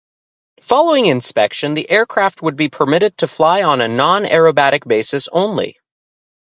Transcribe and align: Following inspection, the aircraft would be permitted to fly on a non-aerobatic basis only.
Following 0.61 1.05
inspection, 1.05 1.75
the 1.75 1.87
aircraft 1.87 2.41
would 2.41 2.55
be 2.55 2.69
permitted 2.69 3.19
to 3.19 3.27
fly 3.27 3.61
on 3.61 3.81
a 3.81 3.87
non-aerobatic 3.87 4.87
basis 4.87 5.27
only. 5.27 5.77